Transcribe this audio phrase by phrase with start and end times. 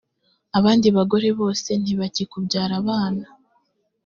[0.57, 3.25] abandi bagore bose ntibaki kubyara abana